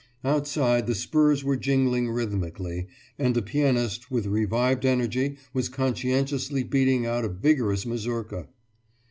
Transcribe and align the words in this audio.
Outside 0.23 0.87
the 0.87 0.95
spurs 0.95 1.43
were 1.43 1.55
jingling 1.55 2.09
rhythmically, 2.09 2.87
and 3.19 3.35
the 3.35 3.43
pianist 3.43 4.09
with 4.09 4.25
revived 4.25 4.83
energy 4.83 5.37
was 5.53 5.69
conscientiously 5.69 6.63
beating 6.63 7.05
out 7.05 7.23
a 7.23 7.29
vigorous 7.29 7.85
mazurka. 7.85 8.47